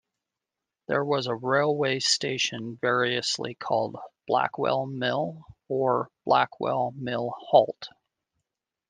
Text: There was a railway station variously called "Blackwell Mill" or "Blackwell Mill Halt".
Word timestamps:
There 0.87 1.05
was 1.05 1.27
a 1.27 1.35
railway 1.35 1.99
station 1.99 2.75
variously 2.75 3.53
called 3.53 3.97
"Blackwell 4.25 4.87
Mill" 4.87 5.45
or 5.67 6.09
"Blackwell 6.25 6.91
Mill 6.95 7.29
Halt". 7.37 7.89